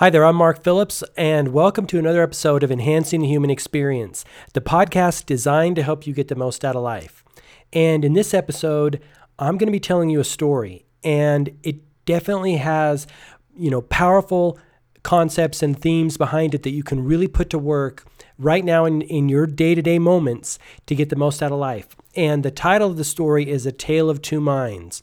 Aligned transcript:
Hi 0.00 0.08
there, 0.08 0.24
I'm 0.24 0.36
Mark 0.36 0.64
Phillips, 0.64 1.04
and 1.14 1.48
welcome 1.48 1.86
to 1.88 1.98
another 1.98 2.22
episode 2.22 2.62
of 2.62 2.70
Enhancing 2.72 3.20
the 3.20 3.26
Human 3.26 3.50
Experience, 3.50 4.24
the 4.54 4.62
podcast 4.62 5.26
designed 5.26 5.76
to 5.76 5.82
help 5.82 6.06
you 6.06 6.14
get 6.14 6.28
the 6.28 6.34
most 6.34 6.64
out 6.64 6.74
of 6.74 6.82
life. 6.82 7.22
And 7.70 8.02
in 8.02 8.14
this 8.14 8.32
episode, 8.32 9.02
I'm 9.38 9.58
going 9.58 9.66
to 9.66 9.72
be 9.72 9.78
telling 9.78 10.08
you 10.08 10.18
a 10.18 10.24
story, 10.24 10.86
and 11.04 11.50
it 11.62 11.82
definitely 12.06 12.56
has, 12.56 13.06
you 13.54 13.70
know, 13.70 13.82
powerful 13.82 14.58
concepts 15.02 15.62
and 15.62 15.78
themes 15.78 16.16
behind 16.16 16.54
it 16.54 16.62
that 16.62 16.70
you 16.70 16.82
can 16.82 17.04
really 17.04 17.28
put 17.28 17.50
to 17.50 17.58
work 17.58 18.06
right 18.38 18.64
now 18.64 18.86
in, 18.86 19.02
in 19.02 19.28
your 19.28 19.46
day 19.46 19.74
to 19.74 19.82
day 19.82 19.98
moments 19.98 20.58
to 20.86 20.94
get 20.94 21.10
the 21.10 21.16
most 21.16 21.42
out 21.42 21.52
of 21.52 21.58
life. 21.58 21.94
And 22.16 22.42
the 22.42 22.50
title 22.50 22.88
of 22.88 22.96
the 22.96 23.04
story 23.04 23.50
is 23.50 23.66
A 23.66 23.72
Tale 23.72 24.08
of 24.08 24.22
Two 24.22 24.40
Minds. 24.40 25.02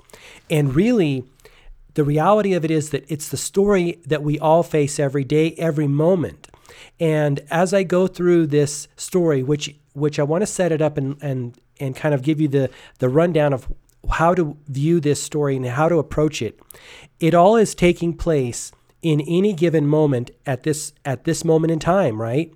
And 0.50 0.76
really, 0.76 1.24
the 1.98 2.04
reality 2.04 2.54
of 2.54 2.64
it 2.64 2.70
is 2.70 2.92
that 2.92 3.04
it's 3.10 3.30
the 3.30 3.38
story 3.38 4.00
that 4.06 4.22
we 4.22 4.38
all 4.38 4.62
face 4.62 5.00
every 5.00 5.24
day, 5.24 5.54
every 5.58 5.88
moment. 5.88 6.48
And 7.00 7.42
as 7.50 7.74
I 7.74 7.82
go 7.82 8.06
through 8.06 8.48
this 8.48 8.88
story, 8.96 9.42
which 9.42 9.76
which 9.94 10.20
I 10.20 10.24
want 10.24 10.44
to 10.44 10.46
set 10.46 10.72
it 10.72 10.80
up 10.80 10.96
and 10.98 11.18
and 11.24 11.60
and 11.80 11.96
kind 11.96 12.14
of 12.14 12.22
give 12.22 12.40
you 12.40 12.48
the 12.48 12.70
the 13.00 13.10
rundown 13.10 13.52
of 13.52 13.68
how 14.12 14.36
to 14.36 14.56
view 14.68 15.00
this 15.00 15.22
story 15.22 15.56
and 15.56 15.66
how 15.66 15.90
to 15.90 15.98
approach 15.98 16.44
it, 16.44 16.60
it 17.20 17.34
all 17.34 17.56
is 17.56 17.74
taking 17.74 18.14
place 18.16 18.72
in 19.02 19.20
any 19.22 19.52
given 19.52 19.88
moment 19.88 20.30
at 20.46 20.62
this 20.62 20.94
at 21.04 21.24
this 21.24 21.44
moment 21.44 21.72
in 21.72 21.80
time, 21.80 22.22
right? 22.22 22.54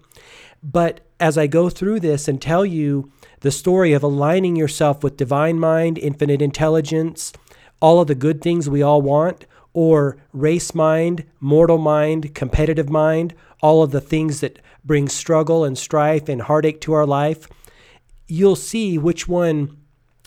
But 0.62 1.00
as 1.20 1.36
I 1.36 1.48
go 1.48 1.67
through 1.67 2.02
this 2.02 2.28
and 2.28 2.39
tell 2.39 2.64
you 2.64 3.12
the 3.39 3.50
story 3.50 3.94
of 3.94 4.03
aligning 4.03 4.55
yourself 4.55 5.03
with 5.03 5.17
divine 5.17 5.59
mind, 5.59 5.98
infinite 5.98 6.44
intelligence, 6.44 7.34
all 7.81 7.99
of 7.99 8.08
the 8.08 8.16
good 8.16 8.41
things 8.41 8.70
we 8.70 8.81
all 8.81 9.02
want, 9.02 9.45
or 9.73 10.17
race 10.34 10.73
mind, 10.73 11.26
mortal 11.39 11.77
mind, 11.77 12.34
competitive 12.35 12.89
mind, 12.89 13.34
all 13.62 13.84
of 13.84 13.91
the 13.91 14.02
things 14.02 14.39
that 14.41 14.59
bring 14.84 15.08
struggle 15.08 15.64
and 15.64 15.78
strife 15.78 16.28
and 16.30 16.44
heartache 16.44 16.81
to 16.81 16.94
our 16.94 17.06
life, 17.06 17.47
you'll 18.28 18.56
see 18.56 18.97
which 18.97 19.28
one 19.28 19.78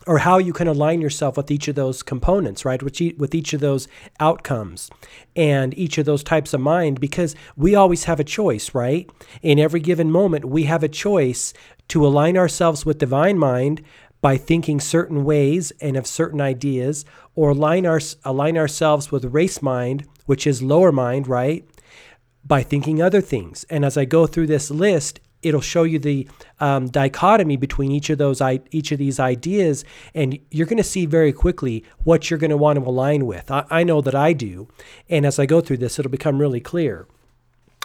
or 0.06 0.18
how 0.18 0.38
you 0.38 0.52
can 0.52 0.68
align 0.68 1.00
yourself 1.00 1.36
with 1.36 1.50
each 1.50 1.66
of 1.66 1.74
those 1.74 2.02
components, 2.02 2.64
right? 2.64 2.82
With 2.82 3.00
each, 3.00 3.16
with 3.16 3.34
each 3.34 3.54
of 3.54 3.60
those 3.60 3.88
outcomes 4.20 4.90
and 5.34 5.76
each 5.78 5.96
of 5.96 6.04
those 6.04 6.22
types 6.22 6.52
of 6.52 6.60
mind, 6.60 7.00
because 7.00 7.34
we 7.56 7.74
always 7.74 8.04
have 8.04 8.20
a 8.20 8.24
choice, 8.24 8.74
right? 8.74 9.08
In 9.42 9.58
every 9.58 9.80
given 9.80 10.10
moment, 10.10 10.44
we 10.44 10.64
have 10.64 10.82
a 10.82 10.88
choice 10.88 11.54
to 11.88 12.06
align 12.06 12.36
ourselves 12.36 12.84
with 12.84 12.98
divine 12.98 13.38
mind 13.38 13.82
by 14.24 14.38
thinking 14.38 14.80
certain 14.80 15.22
ways 15.22 15.70
and 15.82 15.98
of 15.98 16.06
certain 16.06 16.40
ideas, 16.40 17.04
or 17.34 17.50
align, 17.50 17.84
our, 17.84 18.00
align 18.24 18.56
ourselves 18.56 19.12
with 19.12 19.22
race 19.26 19.60
mind, 19.60 20.02
which 20.24 20.46
is 20.46 20.62
lower 20.62 20.90
mind, 20.90 21.28
right? 21.28 21.68
By 22.42 22.62
thinking 22.62 23.02
other 23.02 23.20
things. 23.20 23.66
And 23.68 23.84
as 23.84 23.98
I 23.98 24.06
go 24.06 24.26
through 24.26 24.46
this 24.46 24.70
list, 24.70 25.20
it'll 25.42 25.60
show 25.60 25.82
you 25.82 25.98
the 25.98 26.26
um, 26.58 26.86
dichotomy 26.86 27.58
between 27.58 27.92
each 27.92 28.08
of 28.08 28.16
those 28.16 28.40
each 28.70 28.92
of 28.92 28.98
these 28.98 29.20
ideas, 29.20 29.84
and 30.14 30.38
you're 30.50 30.66
going 30.66 30.78
to 30.78 30.82
see 30.82 31.04
very 31.04 31.34
quickly 31.34 31.84
what 32.04 32.30
you're 32.30 32.38
going 32.38 32.48
to 32.48 32.56
want 32.56 32.78
to 32.78 32.88
align 32.88 33.26
with. 33.26 33.50
I, 33.50 33.66
I 33.68 33.84
know 33.84 34.00
that 34.00 34.14
I 34.14 34.32
do, 34.32 34.68
and 35.10 35.26
as 35.26 35.38
I 35.38 35.44
go 35.44 35.60
through 35.60 35.76
this, 35.76 35.98
it'll 35.98 36.10
become 36.10 36.38
really 36.38 36.60
clear. 36.60 37.06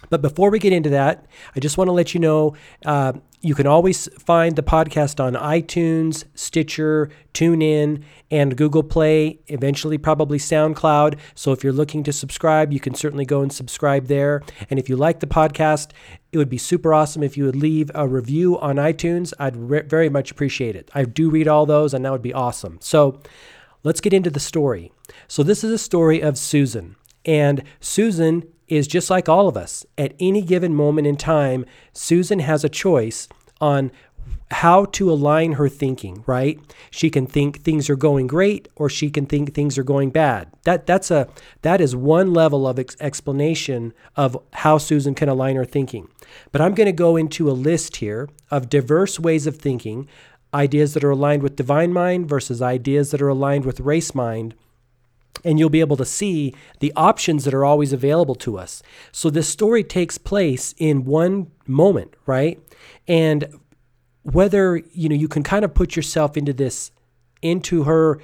But 0.09 0.21
before 0.21 0.49
we 0.49 0.59
get 0.59 0.71
into 0.71 0.91
that, 0.91 1.25
I 1.53 1.59
just 1.59 1.77
want 1.77 1.89
to 1.89 1.93
let 1.93 2.13
you 2.13 2.21
know 2.21 2.55
uh, 2.85 3.11
you 3.41 3.55
can 3.55 3.67
always 3.67 4.09
find 4.19 4.55
the 4.55 4.63
podcast 4.63 5.23
on 5.23 5.33
iTunes, 5.33 6.25
Stitcher, 6.35 7.09
TuneIn, 7.33 8.03
and 8.29 8.57
Google 8.57 8.83
Play, 8.83 9.39
eventually, 9.47 9.97
probably 9.97 10.37
SoundCloud. 10.37 11.17
So 11.35 11.53
if 11.53 11.63
you're 11.63 11.71
looking 11.71 12.03
to 12.03 12.13
subscribe, 12.13 12.73
you 12.73 12.81
can 12.81 12.93
certainly 12.93 13.25
go 13.25 13.41
and 13.41 13.51
subscribe 13.51 14.07
there. 14.07 14.43
And 14.69 14.77
if 14.77 14.89
you 14.89 14.97
like 14.97 15.21
the 15.21 15.27
podcast, 15.27 15.91
it 16.31 16.37
would 16.37 16.49
be 16.49 16.57
super 16.57 16.93
awesome 16.93 17.23
if 17.23 17.37
you 17.37 17.45
would 17.45 17.55
leave 17.55 17.89
a 17.95 18.07
review 18.07 18.59
on 18.59 18.75
iTunes. 18.75 19.33
I'd 19.39 19.55
re- 19.55 19.83
very 19.83 20.09
much 20.09 20.31
appreciate 20.31 20.75
it. 20.75 20.91
I 20.94 21.05
do 21.05 21.29
read 21.29 21.47
all 21.47 21.66
those, 21.66 21.94
and 21.94 22.03
that 22.03 22.11
would 22.11 22.22
be 22.22 22.33
awesome. 22.33 22.78
So 22.81 23.22
let's 23.83 24.01
get 24.01 24.13
into 24.13 24.29
the 24.29 24.39
story. 24.39 24.91
So, 25.28 25.44
this 25.44 25.63
is 25.63 25.72
a 25.72 25.78
story 25.78 26.22
of 26.22 26.38
Susan. 26.38 26.95
And 27.25 27.63
Susan 27.79 28.44
is 28.69 28.88
just 28.88 29.09
like 29.09 29.28
all 29.28 29.47
of 29.47 29.57
us. 29.57 29.85
At 29.97 30.13
any 30.19 30.41
given 30.41 30.74
moment 30.74 31.07
in 31.07 31.18
time, 31.18 31.66
Susan 31.94 32.40
has 32.40 32.63
a 32.63 32.69
choice 32.69 33.28
on 33.59 33.91
how 34.52 34.85
to 34.85 35.12
align 35.12 35.53
her 35.53 35.69
thinking, 35.69 36.24
right? 36.25 36.59
She 36.90 37.09
can 37.09 37.28
think 37.28 37.62
things 37.62 37.90
are 37.90 37.96
going 37.96 38.28
great 38.28 38.68
or 38.75 38.90
she 38.90 39.12
can 39.12 39.25
think 39.25 39.53
things 39.53 39.78
are 39.78 39.84
going 39.84 40.09
bad. 40.09 40.52
That 40.63 40.88
that's 40.88 41.12
a 41.12 41.28
that 41.62 41.79
is 41.79 41.96
one 41.96 42.34
level 42.34 42.68
of 42.68 42.79
ex- 42.79 42.97
explanation 43.00 43.94
of 44.16 44.38
how 44.53 44.79
Susan 44.79 45.13
can 45.13 45.29
align 45.29 45.56
her 45.56 45.66
thinking. 45.66 46.08
But 46.52 46.62
I'm 46.62 46.74
going 46.74 46.88
to 46.88 46.91
go 46.91 47.16
into 47.16 47.50
a 47.50 47.53
list 47.53 47.97
here 47.97 48.28
of 48.50 48.69
diverse 48.69 49.19
ways 49.19 49.46
of 49.46 49.58
thinking, 49.58 50.08
ideas 50.53 50.96
that 50.96 51.03
are 51.03 51.12
aligned 51.12 51.44
with 51.44 51.56
divine 51.56 51.94
mind 51.94 52.28
versus 52.28 52.62
ideas 52.62 53.12
that 53.12 53.22
are 53.22 53.29
aligned 53.29 53.66
with 53.66 53.79
race 53.79 54.16
mind 54.16 54.56
and 55.44 55.59
you'll 55.59 55.69
be 55.69 55.79
able 55.79 55.97
to 55.97 56.05
see 56.05 56.53
the 56.79 56.94
options 56.95 57.45
that 57.45 57.53
are 57.53 57.66
always 57.66 57.94
available 57.94 58.35
to 58.35 58.57
us. 58.57 58.81
So 59.11 59.29
this 59.29 59.47
story 59.47 59.83
takes 59.83 60.17
place 60.17 60.73
in 60.77 61.05
one 61.05 61.51
moment, 61.67 62.16
right? 62.25 62.59
And 63.07 63.59
whether 64.23 64.78
you 64.91 65.09
know 65.09 65.16
you 65.16 65.28
can 65.28 65.44
kind 65.44 65.66
of 65.66 65.73
put 65.73 65.95
yourself 65.95 66.38
into 66.38 66.53
this 66.53 66.91
into 67.41 67.83
her 67.83 68.19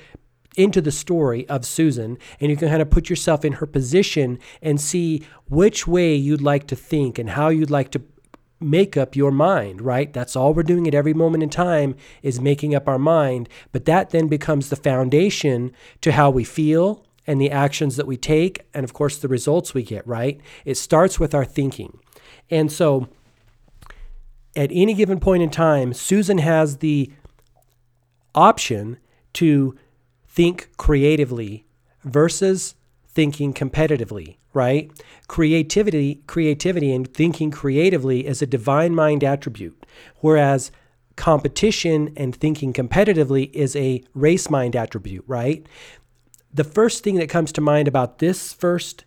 into 0.57 0.81
the 0.81 0.91
story 0.91 1.47
of 1.49 1.65
Susan 1.65 2.17
and 2.39 2.49
you 2.49 2.57
can 2.57 2.69
kind 2.69 2.81
of 2.81 2.89
put 2.89 3.09
yourself 3.09 3.43
in 3.43 3.53
her 3.53 3.65
position 3.65 4.39
and 4.61 4.79
see 4.79 5.25
which 5.49 5.85
way 5.85 6.15
you'd 6.15 6.41
like 6.41 6.67
to 6.67 6.75
think 6.75 7.19
and 7.19 7.31
how 7.31 7.49
you'd 7.49 7.71
like 7.71 7.91
to 7.91 8.01
make 8.59 8.95
up 8.95 9.15
your 9.15 9.31
mind, 9.31 9.81
right? 9.81 10.13
That's 10.13 10.35
all 10.35 10.53
we're 10.53 10.63
doing 10.63 10.87
at 10.87 10.95
every 10.95 11.13
moment 11.13 11.43
in 11.43 11.49
time 11.49 11.95
is 12.23 12.39
making 12.39 12.73
up 12.73 12.87
our 12.87 12.97
mind. 12.97 13.49
But 13.71 13.85
that 13.85 14.11
then 14.11 14.27
becomes 14.27 14.69
the 14.69 14.77
foundation 14.77 15.73
to 16.01 16.13
how 16.13 16.29
we 16.29 16.43
feel 16.43 17.04
and 17.27 17.41
the 17.41 17.51
actions 17.51 17.95
that 17.95 18.07
we 18.07 18.17
take, 18.17 18.65
and 18.73 18.83
of 18.83 18.93
course, 18.93 19.17
the 19.17 19.27
results 19.27 19.73
we 19.73 19.83
get, 19.83 20.05
right? 20.07 20.39
It 20.63 20.75
starts 20.75 21.19
with 21.19 21.33
our 21.33 21.45
thinking. 21.45 21.99
And 22.49 22.71
so 22.71 23.07
at 24.55 24.69
any 24.71 24.93
given 24.93 25.19
point 25.19 25.43
in 25.43 25.49
time, 25.49 25.93
Susan 25.93 26.37
has 26.37 26.77
the 26.77 27.11
option 28.33 28.97
to 29.33 29.77
think 30.27 30.69
creatively 30.77 31.65
versus 32.03 32.75
thinking 33.07 33.53
competitively 33.53 34.37
right? 34.55 34.89
Creativity, 35.27 36.23
creativity 36.25 36.91
and 36.93 37.13
thinking 37.13 37.51
creatively 37.51 38.25
is 38.25 38.41
a 38.41 38.47
divine 38.47 38.95
mind 38.95 39.23
attribute, 39.23 39.85
whereas 40.21 40.71
competition 41.17 42.11
and 42.17 42.35
thinking 42.35 42.73
competitively 42.73 43.51
is 43.53 43.75
a 43.75 44.01
race 44.13 44.49
mind 44.49 44.75
attribute, 44.75 45.25
right? 45.27 45.67
The 46.55 46.63
first 46.63 47.03
thing 47.03 47.15
that 47.15 47.27
comes 47.27 47.51
to 47.51 47.61
mind 47.61 47.85
about 47.85 48.19
this 48.19 48.53
first 48.53 49.03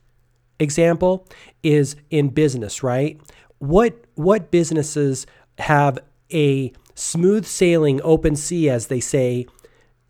example 0.61 1.27
is 1.63 1.97
in 2.11 2.29
business, 2.29 2.83
right? 2.83 3.19
What 3.57 4.05
what 4.17 4.51
businesses 4.51 5.27
have 5.59 5.99
a 6.31 6.75
smooth 6.95 7.47
sailing 7.47 8.03
open 8.05 8.37
sea 8.37 8.69
as 8.69 8.89
they 8.89 9.01
say 9.01 9.47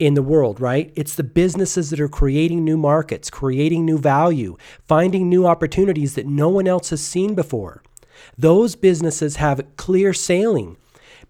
in 0.00 0.15
the 0.15 0.22
world, 0.22 0.60
right? 0.60 0.93
It's 0.97 1.15
the 1.15 1.22
businesses 1.22 1.91
that 1.91 2.00
are 2.00 2.09
creating 2.09 2.65
new 2.65 2.76
markets, 2.76 3.31
creating 3.31 3.84
new 3.84 3.99
value, 3.99 4.56
finding 4.88 5.28
new 5.28 5.47
opportunities 5.47 6.16
that 6.16 6.26
no 6.26 6.49
one 6.49 6.66
else 6.66 6.91
has 6.91 7.00
seen 7.00 7.37
before. 7.37 7.84
Those 8.37 8.75
businesses 8.75 9.37
have 9.37 9.65
clear 9.76 10.12
sailing 10.12 10.76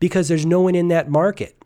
because 0.00 0.28
there's 0.28 0.46
no 0.46 0.62
one 0.62 0.74
in 0.74 0.88
that 0.88 1.10
market. 1.10 1.57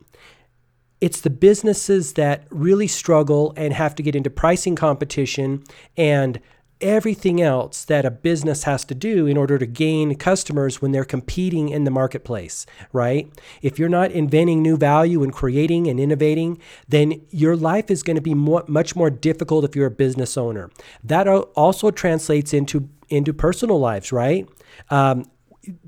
It's 1.03 1.21
the 1.21 1.31
businesses 1.31 2.13
that 2.13 2.45
really 2.51 2.87
struggle 2.87 3.53
and 3.57 3.73
have 3.73 3.97
to 3.97 4.05
get 4.05 4.15
into 4.15 4.31
pricing 4.31 4.77
competition 4.77 5.65
and 5.97 6.41
everything 6.81 7.43
else 7.43 7.85
that 7.87 8.05
a 8.05 8.11
business 8.11 8.63
has 8.63 8.85
to 8.85 8.95
do 8.95 9.27
in 9.27 9.37
order 9.37 9.59
to 9.59 9.67
gain 9.67 10.15
customers 10.15 10.81
when 10.81 10.93
they're 10.93 11.05
competing 11.05 11.71
in 11.71 11.83
the 11.83 11.91
marketplace, 11.91 12.67
right? 12.93 13.29
If 13.63 13.81
you're 13.81 13.89
not 13.89 14.13
inventing 14.13 14.63
new 14.63 14.77
value 14.77 15.25
and 15.25 15.33
creating 15.33 15.89
and 15.89 15.99
innovating, 15.99 16.61
then 16.87 17.21
your 17.31 17.57
life 17.57 17.91
is 17.91 18.05
going 18.05 18.15
to 18.15 18.23
be 18.23 18.35
more, 18.35 18.63
much 18.69 18.95
more 18.95 19.11
difficult 19.11 19.65
if 19.65 19.75
you're 19.75 19.87
a 19.87 19.91
business 19.91 20.37
owner. 20.37 20.71
That 21.03 21.27
also 21.27 21.91
translates 21.91 22.55
into 22.55 22.89
into 23.09 23.35
personal 23.35 23.81
lives, 23.81 24.13
right? 24.13 24.49
Um, 24.89 25.25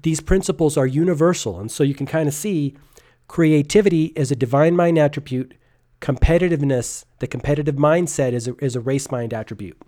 these 0.03 0.21
principles 0.21 0.77
are 0.77 0.89
universal, 0.89 1.61
and 1.61 1.71
so 1.71 1.85
you 1.85 1.95
can 1.95 2.07
kind 2.07 2.27
of 2.27 2.35
see 2.35 2.75
creativity 3.29 4.07
is 4.17 4.31
a 4.31 4.37
divine 4.37 4.77
mind 4.77 4.99
attribute. 4.99 5.55
Competitiveness, 6.01 7.05
the 7.21 7.27
competitive 7.27 7.77
mindset, 7.77 8.33
is 8.33 8.49
a, 8.49 8.55
is 8.57 8.77
a 8.77 8.81
race 8.81 9.11
mind 9.11 9.33
attribute. 9.33 9.81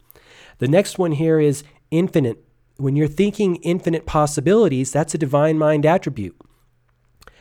The 0.58 0.68
next 0.68 0.98
one 0.98 1.12
here 1.12 1.38
is 1.38 1.62
infinite. 1.90 2.42
When 2.78 2.96
you're 2.96 3.08
thinking 3.08 3.56
infinite 3.56 4.06
possibilities, 4.06 4.92
that's 4.92 5.14
a 5.14 5.18
divine 5.18 5.58
mind 5.58 5.84
attribute, 5.86 6.36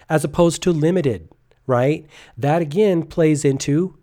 as 0.10 0.24
opposed 0.24 0.62
to 0.64 0.72
limited, 0.72 1.30
right? 1.68 2.06
That 2.38 2.62
again 2.62 3.04
plays 3.04 3.46
into 3.46 3.98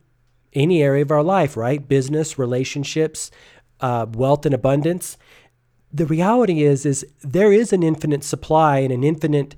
any 0.52 0.82
area 0.82 1.02
of 1.02 1.10
our 1.10 1.22
life, 1.22 1.56
right? 1.56 1.86
Business, 1.86 2.38
relationships, 2.38 3.30
uh, 3.80 4.06
wealth 4.12 4.46
and 4.46 4.54
abundance. 4.54 5.16
the 5.92 6.06
reality 6.06 6.62
is 6.62 6.86
is 6.86 7.04
there 7.20 7.52
is 7.52 7.72
an 7.72 7.82
infinite 7.82 8.24
supply 8.24 8.78
and 8.78 8.92
an 8.92 9.04
infinite 9.04 9.54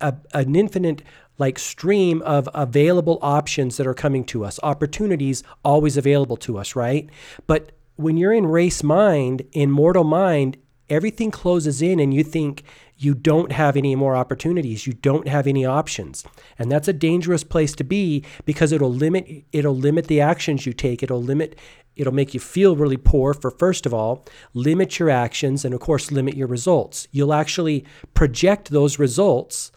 a, 0.00 0.14
an 0.34 0.56
infinite 0.56 1.02
like 1.38 1.58
stream 1.58 2.20
of 2.22 2.48
available 2.54 3.18
options 3.22 3.76
that 3.76 3.86
are 3.86 3.94
coming 3.94 4.24
to 4.24 4.44
us. 4.44 4.60
Opportunities 4.62 5.42
always 5.64 5.96
available 5.96 6.36
to 6.38 6.58
us 6.58 6.76
right? 6.76 7.08
But 7.46 7.72
when 7.96 8.16
you're 8.16 8.32
in 8.32 8.46
race 8.46 8.82
mind 8.82 9.42
in 9.52 9.70
mortal 9.70 10.04
mind 10.04 10.56
everything 10.90 11.30
closes 11.30 11.82
in 11.82 12.00
and 12.00 12.14
you 12.14 12.24
think 12.24 12.62
you 12.96 13.14
don't 13.14 13.52
have 13.52 13.76
any 13.76 13.94
more 13.94 14.16
opportunities 14.16 14.86
you 14.86 14.92
don't 14.92 15.28
have 15.28 15.46
any 15.46 15.64
options. 15.64 16.24
And 16.58 16.70
that's 16.70 16.88
a 16.88 16.92
dangerous 16.92 17.44
place 17.44 17.74
to 17.76 17.84
be 17.84 18.24
because 18.44 18.72
it'll 18.72 18.92
limit 18.92 19.44
it'll 19.52 19.76
limit 19.76 20.06
the 20.08 20.20
actions 20.20 20.66
you 20.66 20.72
take. 20.72 21.02
It'll 21.02 21.22
limit 21.22 21.58
it'll 21.96 22.14
make 22.14 22.32
you 22.32 22.40
feel 22.40 22.76
really 22.76 22.96
poor 22.96 23.34
for 23.34 23.50
first 23.50 23.84
of 23.84 23.92
all 23.92 24.24
limit 24.54 24.98
your 24.98 25.10
actions 25.10 25.64
and 25.64 25.74
of 25.74 25.80
course 25.80 26.10
limit 26.10 26.36
your 26.36 26.46
results. 26.46 27.06
You'll 27.10 27.34
actually 27.34 27.84
project 28.14 28.70
those 28.70 28.98
results 28.98 29.70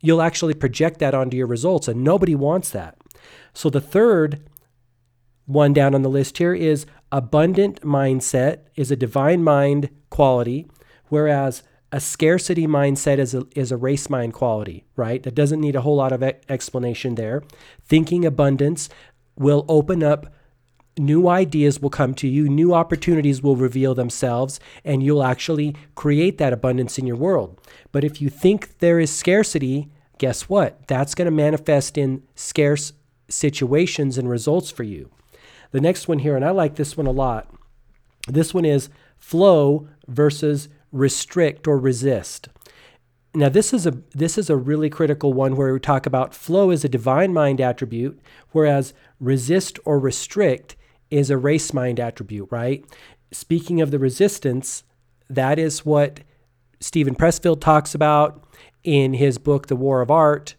you'll 0.00 0.22
actually 0.22 0.54
project 0.54 0.98
that 0.98 1.14
onto 1.14 1.36
your 1.36 1.46
results 1.46 1.88
and 1.88 2.02
nobody 2.02 2.34
wants 2.34 2.70
that 2.70 2.96
so 3.52 3.68
the 3.70 3.80
third 3.80 4.48
one 5.46 5.72
down 5.72 5.94
on 5.94 6.02
the 6.02 6.10
list 6.10 6.38
here 6.38 6.54
is 6.54 6.86
abundant 7.10 7.80
mindset 7.82 8.60
is 8.76 8.90
a 8.90 8.96
divine 8.96 9.42
mind 9.42 9.88
quality 10.10 10.68
whereas 11.08 11.62
a 11.90 12.00
scarcity 12.00 12.66
mindset 12.66 13.18
is 13.18 13.34
a, 13.34 13.46
is 13.56 13.72
a 13.72 13.76
race 13.76 14.10
mind 14.10 14.34
quality, 14.34 14.84
right? 14.94 15.22
That 15.22 15.34
doesn't 15.34 15.60
need 15.60 15.76
a 15.76 15.80
whole 15.80 15.96
lot 15.96 16.12
of 16.12 16.22
explanation 16.22 17.14
there. 17.14 17.42
Thinking 17.86 18.24
abundance 18.24 18.88
will 19.36 19.64
open 19.68 20.02
up 20.02 20.32
new 20.98 21.28
ideas 21.28 21.80
will 21.80 21.90
come 21.90 22.14
to 22.14 22.28
you, 22.28 22.48
new 22.48 22.74
opportunities 22.74 23.42
will 23.42 23.56
reveal 23.56 23.94
themselves, 23.94 24.60
and 24.84 25.02
you'll 25.02 25.22
actually 25.22 25.74
create 25.94 26.38
that 26.38 26.52
abundance 26.52 26.98
in 26.98 27.06
your 27.06 27.16
world. 27.16 27.60
But 27.92 28.04
if 28.04 28.20
you 28.20 28.28
think 28.28 28.78
there 28.78 29.00
is 29.00 29.14
scarcity, 29.14 29.88
guess 30.18 30.48
what? 30.48 30.86
That's 30.88 31.14
going 31.14 31.26
to 31.26 31.30
manifest 31.30 31.96
in 31.96 32.22
scarce 32.34 32.92
situations 33.28 34.18
and 34.18 34.28
results 34.28 34.70
for 34.70 34.82
you. 34.82 35.10
The 35.70 35.80
next 35.80 36.08
one 36.08 36.20
here, 36.20 36.34
and 36.34 36.44
I 36.44 36.50
like 36.50 36.76
this 36.76 36.96
one 36.96 37.06
a 37.06 37.12
lot. 37.12 37.48
This 38.26 38.54
one 38.54 38.64
is 38.64 38.88
flow 39.18 39.88
versus 40.06 40.68
restrict 40.92 41.66
or 41.66 41.78
resist. 41.78 42.48
Now 43.34 43.50
this 43.50 43.74
is 43.74 43.86
a 43.86 43.90
this 44.14 44.38
is 44.38 44.48
a 44.48 44.56
really 44.56 44.88
critical 44.88 45.34
one 45.34 45.54
where 45.54 45.72
we 45.72 45.80
talk 45.80 46.06
about 46.06 46.34
flow 46.34 46.70
is 46.70 46.84
a 46.84 46.88
divine 46.88 47.32
mind 47.32 47.60
attribute, 47.60 48.18
whereas 48.52 48.94
resist 49.20 49.78
or 49.84 49.98
restrict 49.98 50.76
is 51.10 51.30
a 51.30 51.38
race 51.38 51.72
mind 51.72 52.00
attribute, 52.00 52.48
right? 52.50 52.84
Speaking 53.30 53.80
of 53.80 53.90
the 53.90 53.98
resistance, 53.98 54.84
that 55.28 55.58
is 55.58 55.84
what 55.84 56.20
Steven 56.80 57.14
Pressfield 57.14 57.60
talks 57.60 57.94
about 57.94 58.44
in 58.84 59.14
his 59.14 59.38
book 59.38 59.66
The 59.66 59.76
War 59.76 60.00
of 60.00 60.10
Art, 60.10 60.54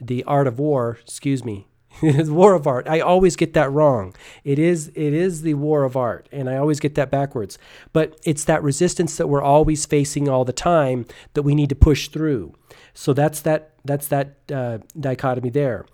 The 0.00 0.22
Art 0.24 0.46
of 0.46 0.58
War, 0.58 0.98
excuse 1.02 1.44
me. 1.44 1.66
The 2.00 2.32
War 2.32 2.54
of 2.54 2.66
art. 2.66 2.86
I 2.86 3.00
always 3.00 3.34
get 3.34 3.54
that 3.54 3.72
wrong. 3.72 4.14
It 4.44 4.58
is 4.58 4.88
it 4.88 5.12
is 5.12 5.42
the 5.42 5.54
war 5.54 5.82
of 5.82 5.96
art, 5.96 6.28
and 6.30 6.48
I 6.48 6.56
always 6.56 6.78
get 6.78 6.94
that 6.94 7.10
backwards. 7.10 7.58
But 7.92 8.20
it's 8.24 8.44
that 8.44 8.62
resistance 8.62 9.16
that 9.16 9.26
we're 9.26 9.42
always 9.42 9.84
facing 9.84 10.28
all 10.28 10.44
the 10.44 10.52
time 10.52 11.06
that 11.34 11.42
we 11.42 11.56
need 11.56 11.70
to 11.70 11.74
push 11.74 12.06
through. 12.06 12.54
So 12.94 13.12
that's 13.12 13.40
that 13.40 13.72
that's 13.84 14.06
that 14.08 14.36
uh, 14.52 14.78
dichotomy 15.00 15.50
there. 15.50 15.86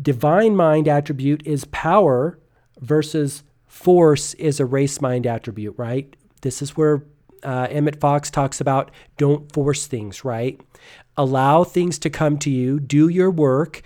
Divine 0.00 0.54
mind 0.54 0.86
attribute 0.86 1.46
is 1.46 1.64
power 1.66 2.38
versus 2.82 3.42
force 3.66 4.34
is 4.34 4.60
a 4.60 4.66
race 4.66 5.00
mind 5.00 5.26
attribute, 5.26 5.74
right? 5.78 6.14
This 6.42 6.60
is 6.60 6.76
where 6.76 7.04
uh, 7.42 7.68
Emmett 7.70 8.00
Fox 8.00 8.30
talks 8.30 8.60
about 8.60 8.90
don't 9.16 9.50
force 9.50 9.86
things, 9.86 10.24
right? 10.24 10.60
Allow 11.16 11.64
things 11.64 11.98
to 12.00 12.10
come 12.10 12.38
to 12.38 12.50
you, 12.50 12.78
do 12.78 13.08
your 13.08 13.30
work, 13.30 13.82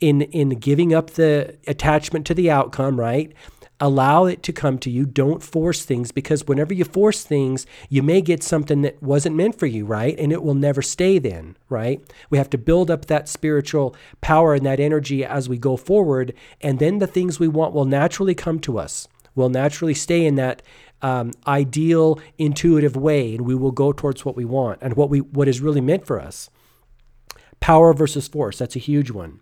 in 0.00 0.22
in 0.22 0.50
giving 0.50 0.92
up 0.92 1.10
the 1.10 1.56
attachment 1.66 2.26
to 2.26 2.34
the 2.34 2.50
outcome, 2.50 2.98
right? 2.98 3.32
Allow 3.84 4.24
it 4.24 4.42
to 4.44 4.52
come 4.54 4.78
to 4.78 4.88
you. 4.88 5.04
Don't 5.04 5.42
force 5.42 5.84
things 5.84 6.10
because 6.10 6.46
whenever 6.46 6.72
you 6.72 6.86
force 6.86 7.22
things, 7.22 7.66
you 7.90 8.02
may 8.02 8.22
get 8.22 8.42
something 8.42 8.80
that 8.80 9.02
wasn't 9.02 9.36
meant 9.36 9.58
for 9.58 9.66
you, 9.66 9.84
right? 9.84 10.18
And 10.18 10.32
it 10.32 10.42
will 10.42 10.54
never 10.54 10.80
stay 10.80 11.18
then, 11.18 11.58
right? 11.68 12.00
We 12.30 12.38
have 12.38 12.48
to 12.50 12.56
build 12.56 12.90
up 12.90 13.04
that 13.06 13.28
spiritual 13.28 13.94
power 14.22 14.54
and 14.54 14.64
that 14.64 14.80
energy 14.80 15.22
as 15.22 15.50
we 15.50 15.58
go 15.58 15.76
forward. 15.76 16.32
And 16.62 16.78
then 16.78 16.98
the 16.98 17.06
things 17.06 17.38
we 17.38 17.46
want 17.46 17.74
will 17.74 17.84
naturally 17.84 18.34
come 18.34 18.58
to 18.60 18.78
us, 18.78 19.06
will 19.34 19.50
naturally 19.50 19.92
stay 19.92 20.24
in 20.24 20.36
that 20.36 20.62
um, 21.02 21.32
ideal, 21.46 22.18
intuitive 22.38 22.96
way. 22.96 23.34
And 23.34 23.44
we 23.44 23.54
will 23.54 23.70
go 23.70 23.92
towards 23.92 24.24
what 24.24 24.34
we 24.34 24.46
want 24.46 24.78
and 24.80 24.96
what, 24.96 25.10
we, 25.10 25.20
what 25.20 25.46
is 25.46 25.60
really 25.60 25.82
meant 25.82 26.06
for 26.06 26.18
us. 26.18 26.48
Power 27.60 27.92
versus 27.92 28.28
force, 28.28 28.56
that's 28.56 28.76
a 28.76 28.78
huge 28.78 29.10
one. 29.10 29.40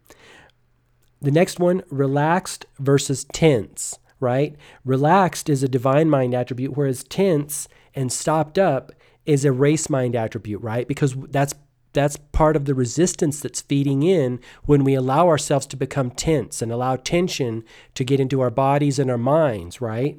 The 1.21 1.31
next 1.31 1.61
one, 1.61 1.85
relaxed 1.89 2.67
versus 2.81 3.23
tense, 3.33 4.01
right? 4.23 4.57
Relaxed 4.85 5.49
is 5.49 5.63
a 5.63 5.69
divine 5.69 6.09
mind 6.09 6.35
attribute, 6.35 6.77
whereas 6.77 7.05
tense 7.05 7.69
and 7.95 8.13
stopped 8.13 8.59
up 8.59 8.93
is 9.27 9.45
a 9.45 9.53
race 9.53 9.91
mind 9.91 10.17
attribute, 10.17 10.63
right? 10.63 10.89
Because 10.89 11.15
that's 11.29 11.55
that's 11.93 12.17
part 12.17 12.57
of 12.57 12.65
the 12.65 12.75
resistance 12.75 13.41
that's 13.41 13.61
feeding 13.61 14.03
in 14.03 14.41
when 14.65 14.83
we 14.83 14.95
allow 14.95 15.29
ourselves 15.29 15.67
to 15.67 15.77
become 15.77 16.11
tense 16.11 16.63
and 16.63 16.73
allow 16.73 16.97
tension 16.97 17.63
to 17.95 18.03
get 18.03 18.19
into 18.19 18.41
our 18.41 18.51
bodies 18.51 18.99
and 18.99 19.11
our 19.11 19.19
minds, 19.19 19.83
right? 19.83 20.19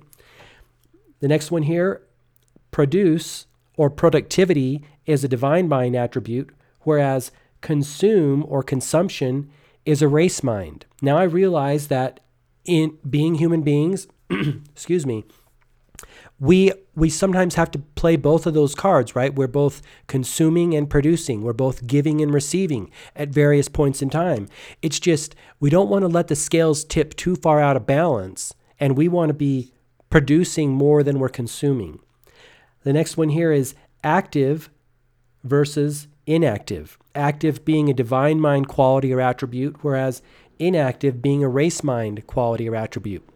The 1.20 1.28
next 1.28 1.50
one 1.50 1.64
here, 1.64 2.04
produce 2.70 3.48
or 3.76 3.90
productivity 3.90 4.84
is 5.06 5.24
a 5.24 5.28
divine 5.28 5.68
mind 5.68 5.96
attribute, 5.96 6.52
whereas 6.82 7.32
consume 7.62 8.46
or 8.48 8.62
consumption 8.62 9.50
is 9.86 10.02
a 10.02 10.08
race 10.08 10.44
mind. 10.44 10.86
Now 11.02 11.18
I 11.18 11.24
realize 11.24 11.88
that 11.88 12.20
in 12.65 12.98
being 13.10 13.36
human 13.36 13.62
beings, 13.62 14.07
excuse 14.71 15.06
me, 15.06 15.25
we 16.39 16.71
we 16.95 17.10
sometimes 17.10 17.56
have 17.56 17.71
to 17.71 17.80
play 17.80 18.15
both 18.15 18.45
of 18.45 18.54
those 18.54 18.75
cards, 18.75 19.15
right? 19.15 19.33
We're 19.33 19.48
both 19.48 19.81
consuming 20.07 20.75
and 20.75 20.89
producing. 20.89 21.42
We're 21.42 21.54
both 21.54 21.88
giving 21.88 22.21
and 22.21 22.33
receiving 22.33 22.92
at 23.15 23.30
various 23.30 23.69
points 23.69 24.01
in 24.01 24.10
time. 24.10 24.48
It's 24.81 25.00
just 25.00 25.36
we 25.60 25.69
don't 25.69 25.89
want 25.89 26.04
to 26.04 26.07
let 26.07 26.27
the 26.27 26.36
scales 26.36 26.83
tip 26.83 27.15
too 27.15 27.36
far 27.36 27.60
out 27.60 27.77
of 27.77 27.86
balance 27.86 28.54
and 28.80 28.98
we 28.98 29.07
want 29.07 29.30
to 29.30 29.33
be 29.33 29.74
producing 30.10 30.71
more 30.71 31.01
than 31.01 31.19
we're 31.19 31.30
consuming. 31.30 32.00
The 32.83 32.94
next 32.94 33.18
one 33.18 33.30
here 33.30 33.51
is 33.51 33.75
active 34.04 34.69
versus 35.43 36.08
inactive. 36.25 36.98
Active 37.15 37.63
being 37.65 37.89
a 37.89 37.94
divine 37.94 38.39
mind 38.39 38.68
quality 38.68 39.13
or 39.13 39.22
attribute, 39.22 39.77
whereas 39.82 40.22
inactive 40.60 41.22
being 41.22 41.44
a 41.44 41.50
race 41.50 41.84
mind 41.84 42.25
quality 42.27 42.70
or 42.70 42.75
attribute. 42.75 43.27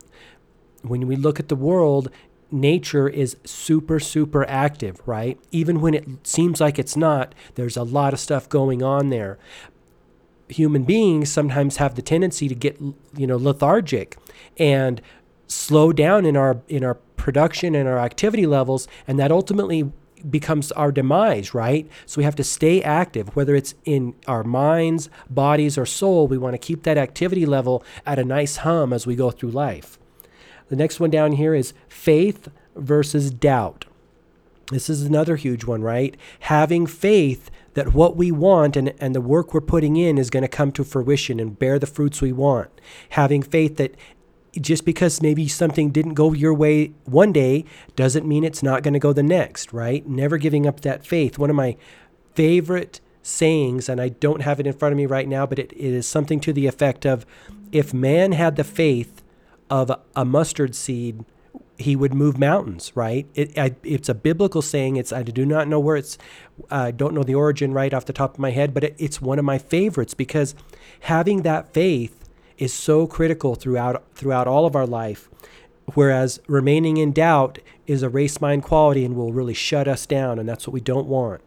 When 0.81 1.07
we 1.07 1.15
look 1.15 1.39
at 1.39 1.49
the 1.49 1.55
world, 1.55 2.09
nature 2.51 3.09
is 3.09 3.37
super, 3.43 3.99
super 3.99 4.45
active, 4.47 5.01
right? 5.05 5.39
Even 5.51 5.81
when 5.81 5.93
it 5.93 6.05
seems 6.23 6.61
like 6.61 6.79
it's 6.79 6.95
not, 6.95 7.35
there's 7.55 7.77
a 7.77 7.83
lot 7.83 8.13
of 8.13 8.19
stuff 8.19 8.47
going 8.47 8.81
on 8.81 9.09
there. 9.09 9.37
Human 10.49 10.83
beings 10.83 11.31
sometimes 11.31 11.77
have 11.77 11.95
the 11.95 12.01
tendency 12.01 12.47
to 12.47 12.55
get, 12.55 12.79
you 13.15 13.27
know, 13.27 13.35
lethargic 13.35 14.17
and 14.57 15.01
slow 15.47 15.91
down 15.91 16.25
in 16.25 16.37
our 16.37 16.61
in 16.67 16.83
our 16.83 16.95
production 17.17 17.75
and 17.75 17.87
our 17.87 17.99
activity 17.99 18.45
levels, 18.45 18.87
and 19.07 19.19
that 19.19 19.31
ultimately 19.31 19.91
becomes 20.29 20.71
our 20.73 20.91
demise, 20.91 21.53
right? 21.53 21.89
So 22.05 22.19
we 22.19 22.23
have 22.23 22.35
to 22.35 22.43
stay 22.43 22.81
active, 22.81 23.35
whether 23.35 23.55
it's 23.55 23.75
in 23.85 24.15
our 24.27 24.43
minds, 24.43 25.09
bodies, 25.29 25.77
or 25.77 25.85
soul. 25.85 26.27
We 26.27 26.37
want 26.37 26.53
to 26.53 26.57
keep 26.59 26.83
that 26.83 26.97
activity 26.97 27.45
level 27.45 27.83
at 28.05 28.19
a 28.19 28.23
nice 28.23 28.57
hum 28.57 28.93
as 28.93 29.07
we 29.07 29.15
go 29.15 29.31
through 29.31 29.51
life. 29.51 29.97
The 30.69 30.75
next 30.75 30.99
one 30.99 31.09
down 31.09 31.33
here 31.33 31.53
is 31.53 31.73
faith 31.87 32.49
versus 32.75 33.31
doubt. 33.31 33.85
This 34.71 34.89
is 34.89 35.03
another 35.03 35.37
huge 35.37 35.63
one, 35.63 35.81
right? 35.81 36.17
Having 36.41 36.87
faith 36.87 37.49
that 37.75 37.93
what 37.93 38.17
we 38.17 38.31
want 38.31 38.75
and, 38.75 38.93
and 38.99 39.15
the 39.15 39.21
work 39.21 39.53
we're 39.53 39.61
putting 39.61 39.95
in 39.95 40.17
is 40.17 40.29
going 40.29 40.41
to 40.41 40.47
come 40.49 40.71
to 40.73 40.83
fruition 40.83 41.39
and 41.39 41.57
bear 41.57 41.79
the 41.79 41.85
fruits 41.85 42.21
we 42.21 42.33
want. 42.33 42.69
Having 43.11 43.43
faith 43.43 43.77
that 43.77 43.95
just 44.59 44.85
because 44.85 45.21
maybe 45.21 45.47
something 45.47 45.89
didn't 45.91 46.13
go 46.13 46.33
your 46.33 46.53
way 46.53 46.93
one 47.05 47.31
day 47.31 47.65
doesn't 47.95 48.27
mean 48.27 48.43
it's 48.43 48.63
not 48.63 48.83
going 48.83 48.93
to 48.93 48.99
go 48.99 49.13
the 49.13 49.23
next, 49.23 49.73
right? 49.73 50.07
Never 50.07 50.37
giving 50.37 50.65
up 50.65 50.81
that 50.81 51.05
faith. 51.05 51.37
One 51.37 51.49
of 51.49 51.55
my 51.55 51.77
favorite 52.35 53.01
sayings, 53.21 53.89
and 53.89 53.99
I 53.99 54.09
don't 54.09 54.41
have 54.41 54.59
it 54.59 54.67
in 54.67 54.73
front 54.73 54.93
of 54.93 54.97
me 54.97 55.05
right 55.05 55.27
now, 55.27 55.45
but 55.45 55.59
it, 55.59 55.71
it 55.73 55.93
is 55.93 56.07
something 56.07 56.39
to 56.41 56.53
the 56.53 56.67
effect 56.67 57.05
of 57.05 57.25
if 57.71 57.93
man 57.93 58.31
had 58.31 58.55
the 58.55 58.63
faith 58.63 59.21
of 59.69 59.91
a 60.15 60.25
mustard 60.25 60.75
seed, 60.75 61.25
he 61.77 61.95
would 61.95 62.13
move 62.13 62.39
mountains, 62.39 62.91
right? 62.95 63.27
It, 63.35 63.57
I, 63.57 63.75
it's 63.83 64.09
a 64.09 64.13
biblical 64.13 64.61
saying. 64.61 64.95
It's 64.95 65.13
I 65.13 65.23
do 65.23 65.45
not 65.45 65.67
know 65.67 65.79
where 65.79 65.95
it's, 65.95 66.17
I 66.71 66.89
uh, 66.89 66.91
don't 66.91 67.13
know 67.13 67.23
the 67.23 67.35
origin 67.35 67.73
right 67.73 67.93
off 67.93 68.05
the 68.05 68.13
top 68.13 68.35
of 68.35 68.39
my 68.39 68.51
head, 68.51 68.73
but 68.73 68.83
it, 68.83 68.95
it's 68.97 69.21
one 69.21 69.37
of 69.37 69.45
my 69.45 69.57
favorites 69.57 70.13
because 70.13 70.55
having 71.01 71.43
that 71.43 71.73
faith 71.73 72.26
is 72.57 72.73
so 72.73 73.07
critical 73.07 73.55
throughout 73.55 74.03
throughout 74.13 74.47
all 74.47 74.65
of 74.65 74.75
our 74.75 74.87
life. 74.87 75.29
Whereas 75.93 76.41
remaining 76.47 76.97
in 76.97 77.13
doubt 77.13 77.59
is 77.85 78.03
a 78.03 78.09
race 78.09 78.41
mind 78.41 78.63
quality 78.63 79.05
and 79.05 79.15
will 79.15 79.31
really 79.31 79.53
shut 79.53 79.87
us 79.87 80.05
down, 80.05 80.37
and 80.37 80.47
that's 80.47 80.67
what 80.67 80.73
we 80.73 80.81
don't 80.81 81.07
want. 81.07 81.41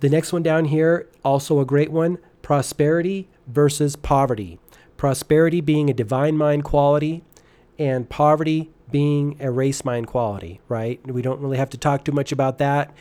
The 0.00 0.10
next 0.10 0.32
one 0.32 0.42
down 0.42 0.66
here, 0.66 1.08
also 1.24 1.60
a 1.60 1.64
great 1.64 1.90
one 1.90 2.18
prosperity 2.42 3.28
versus 3.46 3.96
poverty. 3.96 4.58
Prosperity 4.98 5.62
being 5.62 5.88
a 5.88 5.94
divine 5.94 6.36
mind 6.36 6.64
quality, 6.64 7.24
and 7.78 8.08
poverty 8.08 8.70
being 8.90 9.36
a 9.40 9.50
race 9.50 9.84
mind 9.84 10.06
quality, 10.06 10.60
right? 10.68 11.00
We 11.06 11.22
don't 11.22 11.40
really 11.40 11.56
have 11.56 11.70
to 11.70 11.78
talk 11.78 12.04
too 12.04 12.12
much 12.12 12.32
about 12.32 12.58
that. 12.58 12.94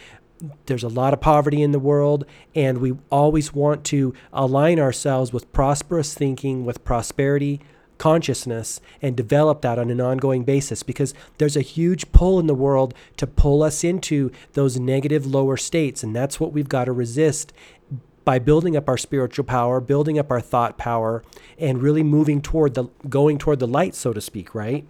There's 0.66 0.84
a 0.84 0.90
lot 0.90 1.14
of 1.14 1.22
poverty 1.22 1.62
in 1.62 1.72
the 1.72 1.80
world, 1.80 2.26
and 2.54 2.80
we 2.80 2.98
always 3.10 3.54
want 3.54 3.86
to 3.86 4.14
align 4.34 4.80
ourselves 4.80 5.32
with 5.32 5.52
prosperous 5.54 6.14
thinking, 6.14 6.66
with 6.66 6.84
prosperity, 6.84 7.62
consciousness 7.98 8.82
and 9.02 9.16
develop 9.16 9.62
that 9.62 9.80
on 9.80 9.90
an 9.90 10.02
ongoing 10.02 10.44
basis 10.44 10.84
because 10.84 11.14
there's 11.38 11.56
a 11.56 11.62
huge 11.62 12.12
pull 12.12 12.40
in 12.40 12.48
the 12.48 12.54
world 12.54 12.94
to 13.16 13.26
pull 13.26 13.64
us 13.64 13.84
into 13.84 14.30
those 14.54 14.78
negative 14.78 15.26
lower 15.26 15.56
states. 15.56 16.04
And 16.04 16.14
that's 16.14 16.40
what 16.40 16.52
we've 16.52 16.68
got 16.68 16.86
to 16.86 16.92
resist 16.92 17.54
by 18.26 18.40
building 18.40 18.76
up 18.76 18.90
our 18.90 18.98
spiritual 18.98 19.46
power, 19.46 19.80
building 19.80 20.18
up 20.18 20.32
our 20.32 20.42
thought 20.42 20.78
power, 20.78 21.24
and 21.58 21.82
really 21.82 22.04
moving 22.04 22.42
toward 22.42 22.74
the 22.74 22.86
going 23.08 23.38
toward 23.38 23.60
the 23.60 23.68
light, 23.68 23.96
so 23.96 24.14
to 24.14 24.22
speak, 24.22 24.56
right? 24.56 24.86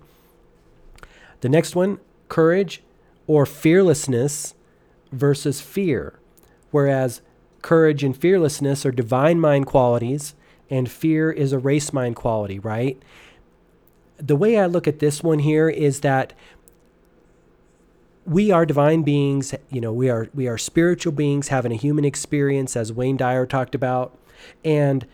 The 1.41 1.49
next 1.49 1.75
one, 1.75 1.99
courage 2.29 2.81
or 3.27 3.45
fearlessness 3.45 4.55
versus 5.13 5.61
fear. 5.61 6.19
Whereas 6.71 7.21
courage 7.61 8.03
and 8.03 8.15
fearlessness 8.15 8.85
are 8.85 8.91
divine 8.91 9.39
mind 9.39 9.65
qualities 9.65 10.35
and 10.69 10.89
fear 10.89 11.31
is 11.31 11.53
a 11.53 11.59
race 11.59 11.93
mind 11.93 12.15
quality, 12.15 12.59
right? 12.59 13.01
The 14.17 14.35
way 14.35 14.57
I 14.57 14.65
look 14.65 14.87
at 14.87 14.99
this 14.99 15.21
one 15.21 15.39
here 15.39 15.69
is 15.69 15.99
that 16.01 16.33
we 18.25 18.51
are 18.51 18.65
divine 18.65 19.03
beings, 19.03 19.53
you 19.69 19.81
know, 19.81 19.91
we 19.91 20.09
are 20.09 20.29
we 20.33 20.47
are 20.47 20.57
spiritual 20.57 21.11
beings 21.11 21.49
having 21.49 21.71
a 21.71 21.75
human 21.75 22.05
experience 22.05 22.75
as 22.75 22.93
Wayne 22.93 23.17
Dyer 23.17 23.45
talked 23.45 23.75
about, 23.75 24.17
and 24.63 25.05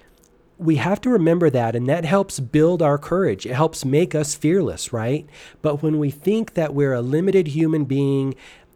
we 0.60 0.76
have 0.76 1.00
to 1.02 1.10
remember 1.10 1.50
that 1.50 1.76
and 1.76 1.88
that 1.88 2.06
helps 2.06 2.40
build 2.40 2.82
our 2.82 2.98
courage. 2.98 3.46
It 3.46 3.54
helps 3.54 3.86
make 3.86 4.14
us 4.14 4.36
fearless, 4.36 4.92
right? 4.92 5.28
But 5.62 5.82
when 5.82 5.98
we 6.00 6.12
think 6.12 6.54
that 6.54 6.76
we're 6.76 6.94
a 6.94 7.02
limited 7.02 7.48
human 7.48 7.86
being, 7.86 8.36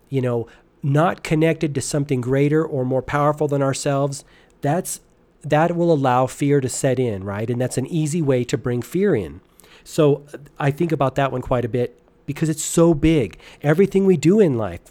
you 0.09 0.21
know, 0.21 0.47
not 0.83 1.23
connected 1.23 1.73
to 1.73 1.81
something 1.81 2.21
greater 2.21 2.63
or 2.63 2.85
more 2.85 3.01
powerful 3.01 3.47
than 3.47 3.61
ourselves, 3.61 4.23
that's 4.61 4.99
that 5.41 5.75
will 5.75 5.91
allow 5.91 6.25
fear 6.25 6.61
to 6.61 6.69
set 6.69 6.99
in, 6.99 7.23
right? 7.23 7.49
And 7.49 7.59
that's 7.59 7.77
an 7.77 7.87
easy 7.87 8.21
way 8.21 8.43
to 8.45 8.57
bring 8.57 8.81
fear 8.81 9.13
in. 9.15 9.41
So 9.83 10.23
I 10.57 10.71
think 10.71 10.91
about 10.91 11.15
that 11.15 11.31
one 11.31 11.41
quite 11.41 11.65
a 11.65 11.69
bit 11.69 11.99
because 12.25 12.47
it's 12.47 12.63
so 12.63 12.93
big. 12.93 13.37
Everything 13.61 14.05
we 14.05 14.15
do 14.15 14.39
in 14.39 14.57
life, 14.57 14.81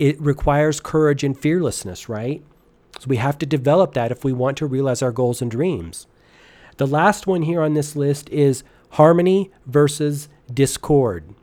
it 0.00 0.20
requires 0.20 0.80
courage 0.80 1.22
and 1.22 1.38
fearlessness, 1.38 2.08
right? 2.08 2.42
So 2.98 3.06
we 3.06 3.18
have 3.18 3.38
to 3.38 3.46
develop 3.46 3.94
that 3.94 4.10
if 4.10 4.24
we 4.24 4.32
want 4.32 4.56
to 4.58 4.66
realize 4.66 5.00
our 5.00 5.12
goals 5.12 5.40
and 5.40 5.50
dreams. 5.50 6.08
The 6.76 6.86
last 6.86 7.26
one 7.26 7.42
here 7.42 7.62
on 7.62 7.74
this 7.74 7.94
list 7.94 8.28
is 8.30 8.64
harmony 8.90 9.50
versus 9.66 10.28
discord. 10.52 11.34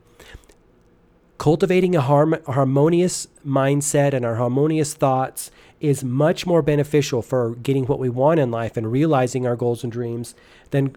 Cultivating 1.47 1.95
a 1.95 2.01
harm- 2.01 2.43
harmonious 2.45 3.29
mindset 3.47 4.11
and 4.11 4.25
our 4.25 4.35
harmonious 4.35 4.93
thoughts 4.93 5.49
is 5.79 6.03
much 6.03 6.45
more 6.45 6.61
beneficial 6.61 7.21
for 7.21 7.55
getting 7.55 7.85
what 7.85 7.99
we 7.99 8.09
want 8.09 8.41
in 8.41 8.51
life 8.51 8.75
and 8.75 8.91
realizing 8.91 9.47
our 9.47 9.55
goals 9.55 9.81
and 9.81 9.89
dreams 9.89 10.35
than 10.71 10.93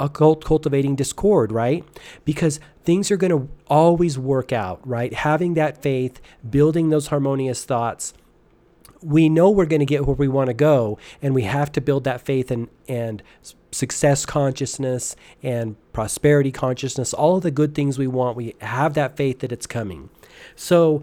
occult 0.00 0.44
cultivating 0.44 0.96
discord, 0.96 1.52
right? 1.52 1.84
Because 2.24 2.58
things 2.82 3.12
are 3.12 3.16
going 3.16 3.30
to 3.30 3.48
always 3.68 4.18
work 4.18 4.52
out, 4.52 4.80
right? 4.84 5.14
Having 5.14 5.54
that 5.54 5.80
faith, 5.80 6.20
building 6.50 6.88
those 6.88 7.06
harmonious 7.06 7.64
thoughts, 7.64 8.12
we 9.02 9.28
know 9.28 9.50
we're 9.50 9.66
going 9.66 9.80
to 9.80 9.86
get 9.86 10.06
where 10.06 10.16
we 10.16 10.28
want 10.28 10.48
to 10.48 10.54
go, 10.54 10.98
and 11.20 11.34
we 11.34 11.42
have 11.42 11.72
to 11.72 11.80
build 11.80 12.04
that 12.04 12.20
faith 12.20 12.50
and 12.50 12.68
and 12.88 13.22
success 13.70 14.26
consciousness 14.26 15.16
and 15.42 15.76
prosperity 15.92 16.52
consciousness, 16.52 17.14
all 17.14 17.36
of 17.36 17.42
the 17.42 17.50
good 17.50 17.74
things 17.74 17.98
we 17.98 18.06
want. 18.06 18.36
We 18.36 18.54
have 18.60 18.94
that 18.94 19.16
faith 19.16 19.40
that 19.40 19.50
it's 19.50 19.66
coming. 19.66 20.10
So 20.54 21.02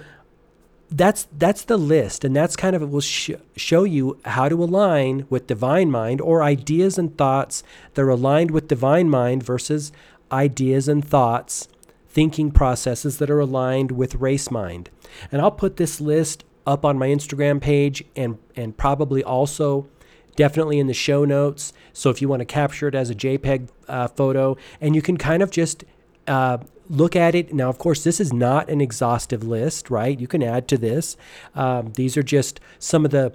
that's 0.92 1.28
that's 1.38 1.64
the 1.66 1.78
list 1.78 2.24
and 2.24 2.36
that's 2.36 2.56
kind 2.56 2.76
of 2.76 2.82
it 2.82 2.90
will 2.90 3.02
sh- 3.02 3.32
show 3.56 3.84
you 3.84 4.20
how 4.26 4.50
to 4.50 4.64
align 4.64 5.26
with 5.30 5.46
divine 5.46 5.92
mind 5.92 6.20
or 6.20 6.42
ideas 6.42 6.98
and 6.98 7.16
thoughts 7.16 7.62
that 7.94 8.02
are 8.02 8.10
aligned 8.10 8.50
with 8.50 8.68
divine 8.68 9.08
mind 9.08 9.44
versus 9.44 9.92
ideas 10.32 10.88
and 10.88 11.06
thoughts 11.06 11.68
thinking 12.08 12.50
processes 12.50 13.20
that 13.20 13.30
are 13.30 13.40
aligned 13.40 13.92
with 13.92 14.16
race 14.16 14.50
mind 14.50 14.90
and 15.32 15.42
i'll 15.42 15.52
put 15.52 15.78
this 15.78 16.02
list 16.02 16.44
up 16.66 16.86
on 16.86 16.98
my 16.98 17.08
instagram 17.08 17.62
page 17.62 18.04
and 18.16 18.38
and 18.56 18.78
probably 18.78 19.24
also 19.24 19.88
definitely 20.36 20.80
in 20.80 20.88
the 20.88 20.94
show 20.94 21.26
notes 21.26 21.74
so 21.94 22.10
if 22.10 22.22
you 22.22 22.30
want 22.30 22.40
to 22.40 22.46
capture 22.46 22.88
it 22.88 22.96
as 22.96 23.10
a 23.10 23.16
jpeg 23.16 23.70
uh, 23.88 24.08
photo 24.08 24.56
and 24.80 24.96
you 24.96 25.02
can 25.02 25.18
kind 25.18 25.44
of 25.44 25.52
just 25.52 25.84
uh, 26.28 26.58
look 26.90 27.16
at 27.16 27.36
it. 27.36 27.54
Now, 27.54 27.70
of 27.70 27.78
course, 27.78 28.04
this 28.04 28.20
is 28.20 28.34
not 28.34 28.70
an 28.70 28.82
exhaustive 28.82 29.44
list, 29.44 29.90
right? 29.90 30.20
You 30.20 30.28
can 30.28 30.44
add 30.44 30.68
to 30.70 30.78
this. 30.78 31.16
Um, 31.56 31.94
these 31.94 32.18
are 32.18 32.24
just 32.24 32.60
some 32.80 33.06
of 33.06 33.12
the 33.12 33.34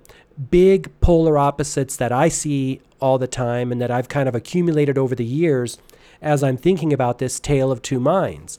big 0.50 0.90
polar 1.00 1.38
opposites 1.38 1.97
that 1.97 2.12
I 2.12 2.28
see 2.28 2.81
all 3.00 3.19
the 3.19 3.28
time 3.28 3.71
and 3.71 3.81
that 3.81 3.90
I've 3.90 4.09
kind 4.09 4.28
of 4.28 4.35
accumulated 4.35 4.99
over 4.99 5.14
the 5.14 5.25
years 5.25 5.78
as 6.21 6.43
I'm 6.43 6.57
thinking 6.57 6.93
about 6.93 7.19
this 7.19 7.38
tale 7.38 7.71
of 7.71 7.83
two 7.83 8.00
minds. 8.00 8.59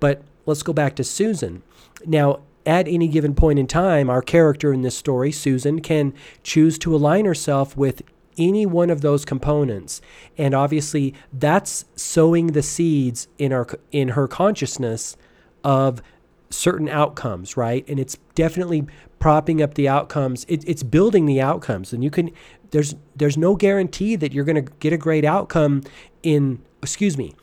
But 0.00 0.22
let's 0.46 0.62
go 0.62 0.72
back 0.72 0.96
to 0.96 1.04
Susan. 1.04 1.62
Now, 2.04 2.40
at 2.66 2.88
any 2.88 3.08
given 3.08 3.34
point 3.34 3.58
in 3.58 3.66
time, 3.66 4.08
our 4.08 4.22
character 4.22 4.72
in 4.72 4.82
this 4.82 4.96
story, 4.96 5.30
Susan, 5.30 5.80
can 5.80 6.14
choose 6.42 6.78
to 6.78 6.94
align 6.94 7.24
herself 7.24 7.76
with 7.76 8.02
any 8.38 8.66
one 8.66 8.90
of 8.90 9.00
those 9.00 9.24
components. 9.24 10.00
And 10.36 10.54
obviously 10.54 11.14
that's 11.32 11.84
sowing 11.94 12.48
the 12.48 12.62
seeds 12.62 13.28
in 13.38 13.52
our 13.52 13.66
in 13.92 14.08
her 14.10 14.26
consciousness 14.26 15.16
of 15.62 16.02
certain 16.50 16.88
outcomes 16.88 17.56
right? 17.56 17.84
And 17.88 17.98
it's 17.98 18.16
definitely 18.34 18.86
propping 19.18 19.62
up 19.62 19.74
the 19.74 19.88
outcomes. 19.88 20.44
It, 20.48 20.68
it's 20.68 20.82
building 20.82 21.26
the 21.26 21.40
outcomes. 21.40 21.92
And 21.92 22.02
you 22.02 22.10
can 22.10 22.30
there's 22.70 22.94
there's 23.14 23.36
no 23.36 23.54
guarantee 23.54 24.16
that 24.16 24.32
you're 24.32 24.44
going 24.44 24.64
to 24.64 24.72
get 24.80 24.92
a 24.92 24.98
great 24.98 25.24
outcome 25.24 25.82
in 26.22 26.60
excuse 26.82 27.16
me 27.16 27.34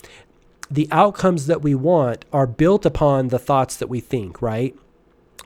the 0.70 0.88
outcomes 0.90 1.48
that 1.48 1.62
we 1.62 1.76
want 1.76 2.24
are 2.32 2.48
built 2.48 2.86
upon 2.86 3.28
the 3.28 3.40
thoughts 3.40 3.76
that 3.76 3.88
we 3.88 4.00
think 4.00 4.42
right 4.42 4.76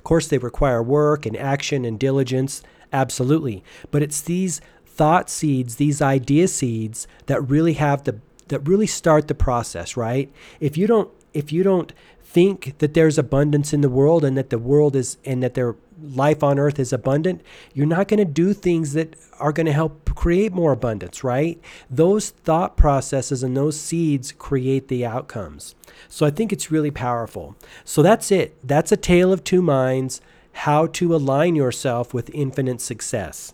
course 0.05 0.27
they 0.27 0.37
require 0.37 0.81
work 0.81 1.25
and 1.25 1.35
action 1.35 1.83
and 1.83 1.99
diligence 1.99 2.63
absolutely 2.93 3.61
but 3.91 4.01
it's 4.01 4.21
these 4.21 4.61
thought 4.95 5.29
seeds, 5.29 5.75
these 5.75 6.01
idea 6.01 6.47
seeds 6.47 7.05
that 7.25 7.41
really 7.41 7.73
have 7.73 8.05
the 8.05 8.19
that 8.47 8.59
really 8.59 8.87
start 8.87 9.27
the 9.27 9.35
process, 9.35 9.97
right? 9.97 10.31
If 10.59 10.77
you 10.77 10.87
don't 10.87 11.09
if 11.33 11.51
you 11.51 11.63
don't 11.63 11.91
think 12.23 12.77
that 12.77 12.93
there's 12.93 13.17
abundance 13.17 13.73
in 13.73 13.81
the 13.81 13.89
world 13.89 14.23
and 14.23 14.37
that 14.37 14.49
the 14.49 14.57
world 14.57 14.95
is 14.95 15.17
and 15.25 15.43
that 15.43 15.53
their 15.53 15.75
life 16.01 16.43
on 16.43 16.59
earth 16.59 16.79
is 16.79 16.93
abundant, 16.93 17.41
you're 17.73 17.85
not 17.85 18.07
going 18.07 18.19
to 18.19 18.25
do 18.25 18.53
things 18.53 18.93
that 18.93 19.15
are 19.39 19.51
going 19.51 19.65
to 19.65 19.73
help 19.73 20.13
create 20.15 20.53
more 20.53 20.71
abundance, 20.71 21.23
right? 21.23 21.59
Those 21.89 22.29
thought 22.29 22.77
processes 22.77 23.43
and 23.43 23.55
those 23.55 23.79
seeds 23.79 24.31
create 24.31 24.87
the 24.87 25.05
outcomes. 25.05 25.75
So 26.07 26.25
I 26.25 26.29
think 26.31 26.53
it's 26.53 26.71
really 26.71 26.91
powerful. 26.91 27.55
So 27.83 28.01
that's 28.01 28.31
it. 28.31 28.57
That's 28.63 28.91
a 28.91 28.97
tale 28.97 29.31
of 29.31 29.43
two 29.43 29.61
minds, 29.61 30.21
how 30.53 30.87
to 30.87 31.15
align 31.15 31.55
yourself 31.55 32.13
with 32.13 32.29
infinite 32.33 32.81
success. 32.81 33.53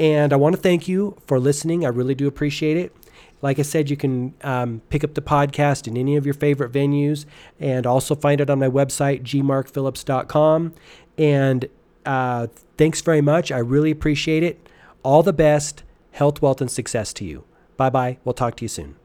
And 0.00 0.32
I 0.32 0.36
want 0.36 0.56
to 0.56 0.60
thank 0.60 0.88
you 0.88 1.16
for 1.26 1.38
listening. 1.38 1.84
I 1.84 1.88
really 1.88 2.14
do 2.14 2.26
appreciate 2.26 2.76
it. 2.76 2.96
Like 3.42 3.58
I 3.58 3.62
said, 3.62 3.90
you 3.90 3.96
can 3.96 4.34
um, 4.42 4.82
pick 4.88 5.02
up 5.02 5.14
the 5.14 5.20
podcast 5.20 5.88
in 5.88 5.96
any 5.96 6.16
of 6.16 6.24
your 6.24 6.34
favorite 6.34 6.70
venues 6.72 7.26
and 7.58 7.86
also 7.86 8.14
find 8.14 8.40
it 8.40 8.48
on 8.48 8.60
my 8.60 8.68
website, 8.68 9.22
gmarkphillips.com. 9.22 10.74
And 11.18 11.68
uh, 12.04 12.48
thanks 12.76 13.00
very 13.00 13.20
much. 13.20 13.52
I 13.52 13.58
really 13.58 13.90
appreciate 13.90 14.42
it. 14.42 14.68
All 15.02 15.22
the 15.22 15.32
best. 15.32 15.82
Health, 16.12 16.42
wealth, 16.42 16.60
and 16.60 16.70
success 16.70 17.12
to 17.14 17.24
you. 17.24 17.44
Bye 17.76 17.90
bye. 17.90 18.18
We'll 18.24 18.34
talk 18.34 18.56
to 18.56 18.64
you 18.64 18.68
soon. 18.68 18.96